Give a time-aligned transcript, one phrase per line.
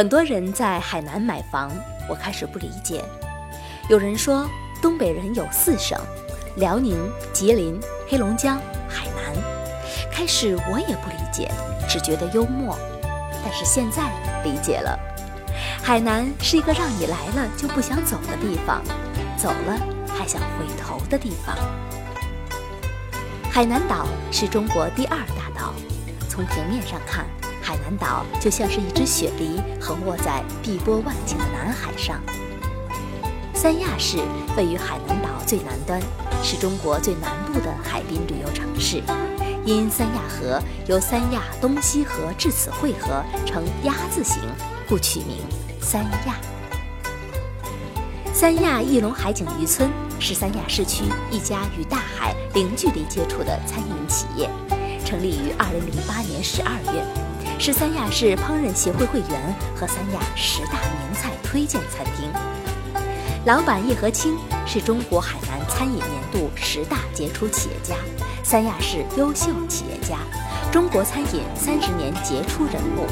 [0.00, 1.70] 很多人在海南买房，
[2.08, 3.04] 我开始不理解。
[3.90, 4.48] 有人说
[4.80, 6.00] 东北人有四省：
[6.56, 6.96] 辽宁、
[7.34, 8.56] 吉林、黑龙江、
[8.88, 9.36] 海南。
[10.10, 11.50] 开始我也不理解，
[11.86, 12.78] 只觉得幽默。
[13.44, 14.04] 但是现在
[14.42, 14.98] 理解了，
[15.82, 18.82] 海南是一个让你来了就不想走的地方，
[19.36, 19.78] 走了
[20.18, 21.54] 还想回头的地方。
[23.50, 25.74] 海南岛是中国第二大岛，
[26.26, 27.26] 从平面上看。
[27.62, 32.20] 海南岛就像是一只雪梨，横卧在碧波万顷的南海上。
[33.54, 34.18] 三亚市
[34.56, 36.00] 位于海南岛最南端，
[36.42, 39.02] 是中国最南部的海滨旅游城市。
[39.66, 44.38] 因三亚河由三亚东西河至此汇合成鸭字形，
[44.88, 45.36] 故取名
[45.80, 46.40] 三亚。
[48.32, 54.48] 三亚翼龙海景渔村是三亚市区一家与大海零距离接触的餐饮企业，
[55.04, 57.29] 成立于2008年12月。
[57.62, 62.26] 是三亚市烹饪协会会员和三亚十大名菜推荐餐厅。
[63.44, 67.96] 老板叶和清是中国海南餐饮年度十大杰出企业家，
[68.42, 70.20] 三亚市优秀企业家，
[70.72, 73.04] 中国餐饮三十年杰出人物。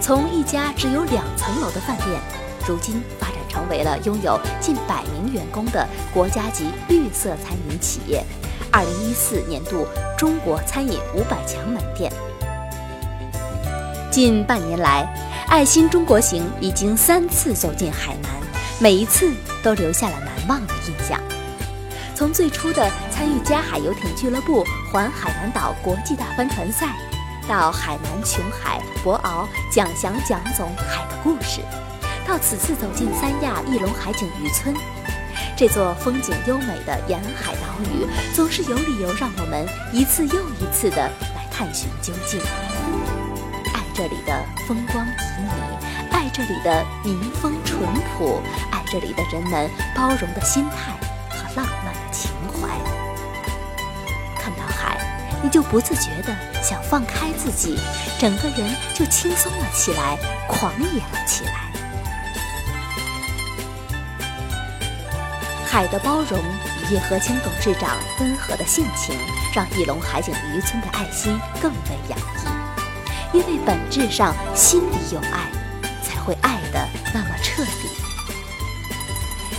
[0.00, 2.18] 从一家只有两层楼的饭店，
[2.66, 8.24] 如今发展成为了拥有近百名员工的国家级绿色餐饮企业。
[8.72, 12.10] 二零一四年度中国餐饮五百强门店。
[14.14, 15.04] 近半年来，
[15.48, 18.30] 爱心中国行已经三次走进海南，
[18.78, 21.20] 每一次都留下了难忘的印象。
[22.14, 26.94] 从最初的参与嘉海游艇俱乐部环海南岛国际大帆船赛，
[27.48, 31.60] 到海南琼海博鳌蒋翔蒋总海的故事，
[32.24, 34.72] 到此次走进三亚翼龙海景渔村，
[35.56, 42.40] 这座风景优美的沿海岛屿，总是有理由让我们一次又一次的来探寻究竟。
[43.94, 47.78] 这里的风光旖旎，爱这里的民风淳
[48.18, 48.42] 朴，
[48.72, 50.92] 爱这里的人们包容的心态
[51.30, 52.68] 和浪漫的情怀。
[54.36, 54.98] 看到海，
[55.44, 57.78] 你就不自觉的想放开自己，
[58.18, 60.18] 整个人就轻松了起来，
[60.48, 61.52] 狂野了起来。
[65.64, 69.16] 海的包容与叶和清董事长温和的性情，
[69.54, 72.53] 让翼龙海景渔村的爱心更为洋溢。
[73.34, 75.50] 因为本质上心里有爱，
[76.04, 77.88] 才会爱得那么彻底。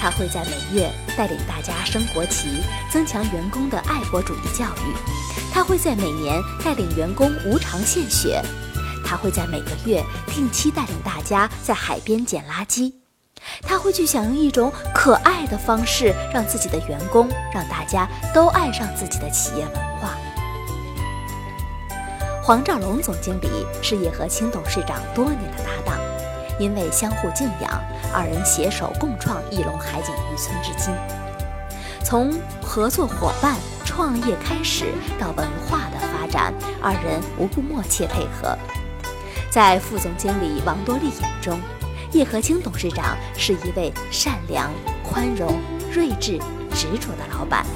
[0.00, 4.94] 他会在每月带领大家升国旗，增强员工的爱国主义教育；
[5.52, 8.40] 他会在每年带领员工无偿献血；
[9.04, 12.90] 他会在每个月定期带领大家在海边捡垃圾；
[13.60, 20.16] 他会去想用一种可爱的方式，让自己的员工，让大家都爱上自己的企业文化。
[22.48, 25.98] 黄兆龙总经理是叶和清董事长多年的搭档，
[26.58, 27.78] 因为相互敬仰，
[28.10, 30.94] 二人携手共创翼龙海景渔村至今。
[32.02, 32.32] 从
[32.62, 33.54] 合作伙伴、
[33.84, 34.86] 创业开始
[35.18, 38.56] 到文化的发展，二人无不默契配合。
[39.50, 41.60] 在副总经理王多利眼中，
[42.12, 44.72] 叶和清董事长是一位善良、
[45.04, 45.60] 宽容、
[45.92, 46.38] 睿智、
[46.72, 47.66] 执着的老板。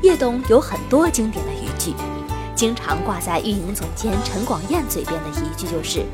[0.00, 1.94] 叶董有很多经典的语句。
[2.56, 6.06] 经常挂在运营总监陈广燕嘴边的一句就是：“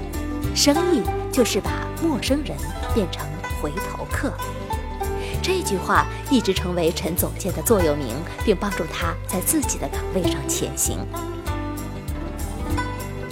[0.56, 1.70] 生意就是把
[2.02, 2.56] 陌生人
[2.92, 3.24] 变成
[3.60, 4.32] 回头客。”
[5.40, 8.08] 这句话一直成为陈总监的座右铭，
[8.44, 10.98] 并帮助他在自己的岗位上前行。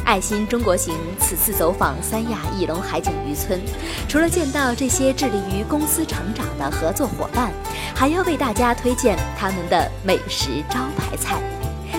[0.04, 3.60] 爱心中国行此次走访三亚翼龙海景渔村，
[4.08, 7.52] 除了见到这些致力于公司成长的合作伙伴，
[7.94, 11.40] 还要为大家推荐他们的美食招牌菜。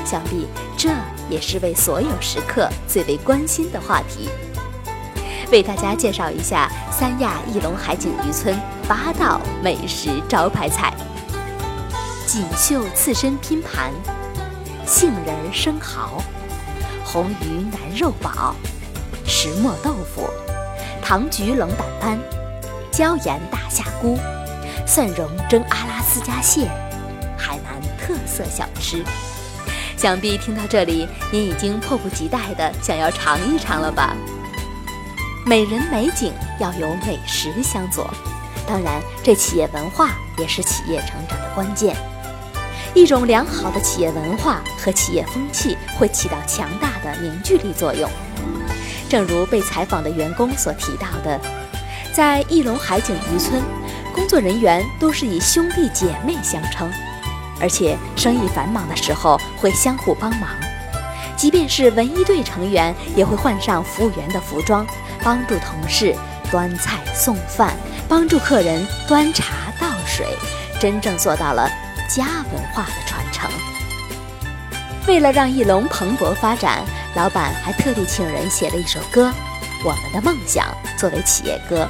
[0.06, 0.48] 想必
[0.78, 0.90] 这
[1.30, 4.30] 也是为所有食客最为关心的话题。
[5.52, 8.58] 为大家介绍一下三亚翼龙海景渔村
[8.88, 10.94] 八道美食招牌菜：
[12.26, 13.92] 锦绣刺身拼盘、
[14.86, 16.24] 杏仁生蚝、
[17.04, 18.56] 红鱼腩肉煲、
[19.26, 20.30] 石磨豆腐、
[21.02, 22.20] 糖菊冷胆斑、
[22.90, 24.18] 椒盐大虾菇、
[24.88, 26.70] 蒜蓉蒸阿拉斯加蟹，
[27.38, 29.04] 海南特色小吃。
[30.02, 34.16] 想必听到这里，您已经迫不及待地想要尝一尝了吧？
[35.46, 38.12] 美人美景要有美食相佐，
[38.68, 40.10] 当然，这企业文化
[40.40, 41.96] 也是企业成长的关键。
[42.96, 48.10] 一种良好的企业文化和企业风气会起到强大的凝聚力作用。
[49.08, 51.40] 正如被采访的员工所提到的，
[52.12, 53.62] 在翼龙海景渔村，
[54.16, 56.92] 工作人员都是以兄弟姐妹相称。
[57.62, 60.50] 而且生意繁忙的时候会相互帮忙，
[61.38, 64.86] 即便是文艺队成员也会换上服务员的服装，
[65.24, 66.16] 帮助同事
[66.50, 67.76] 端菜送饭，
[68.10, 70.26] 帮助客人端茶倒水，
[70.80, 71.70] 真正做到了
[72.10, 73.50] 家文化的传承。
[75.08, 76.84] 为了让翼龙蓬勃发展，
[77.16, 79.28] 老板还特地请人写了一首歌
[79.84, 80.66] 《我们的梦想》
[81.00, 81.90] 作为企业歌。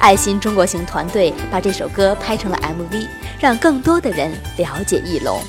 [0.00, 3.06] 爱心中国行团队把这首歌拍成了 MV，
[3.40, 5.40] 让更多的人了解翼龙。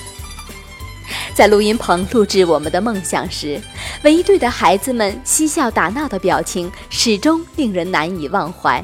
[1.34, 3.62] 在录音棚录制《我们的梦想》时，
[4.04, 8.84] 文艺队的孩子们嬉笑打闹的表情始终令人难以忘怀。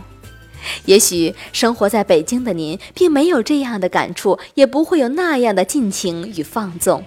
[0.85, 7.03] 也许生活在北京的您并没有这样的感触，也不会有那样的尽情与放纵。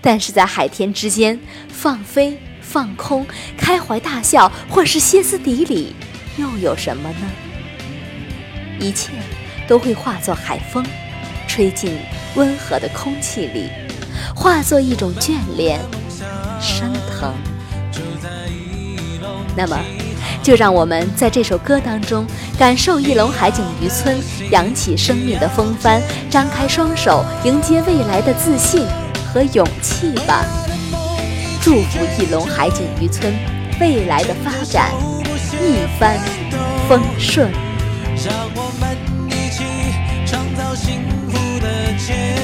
[0.00, 5.94] 但是在海天之间放飞、放空、开怀大笑，或是歇斯底里，
[6.36, 7.30] 又有什么呢？
[8.78, 9.12] 一切
[9.66, 10.84] 都会化作海风，
[11.46, 11.98] 吹进
[12.34, 13.70] 温和的空气里，
[14.34, 15.80] 化作一种眷恋、
[16.60, 17.34] 升腾。
[19.56, 19.76] 那么，
[20.42, 22.26] 就让我们在这首歌当中，
[22.56, 24.16] 感受翼龙海景渔村
[24.50, 28.86] 扬起生命的风帆，张开双手迎接未来的自信
[29.32, 30.44] 和勇气吧！
[31.60, 33.34] 祝福翼龙海景渔村
[33.80, 34.92] 未来的发展
[35.60, 36.18] 一帆
[36.88, 37.50] 风顺。
[38.24, 38.96] 让我们
[39.28, 39.64] 一起
[40.26, 42.37] 创造幸福的结。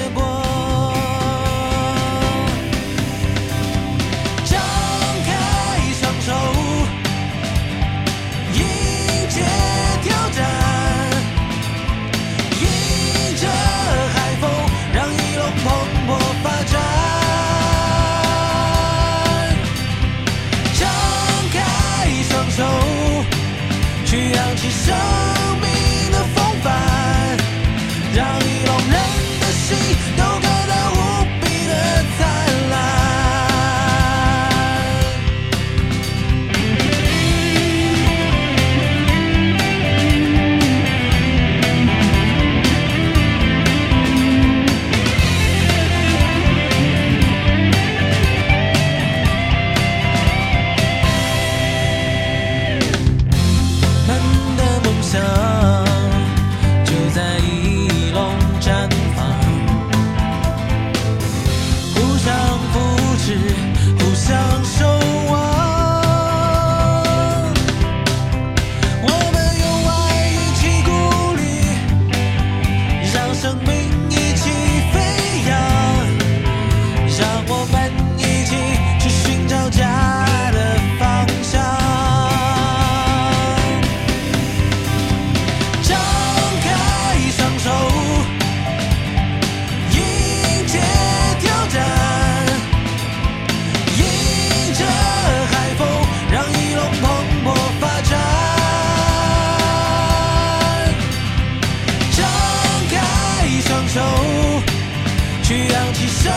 [105.55, 106.33] 去扬起生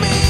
[0.00, 0.25] 命。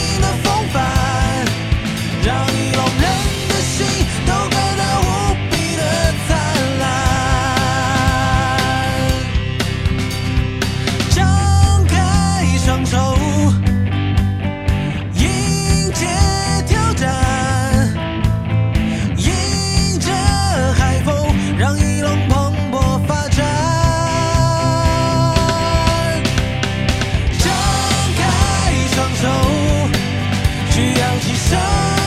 [31.25, 32.06] you so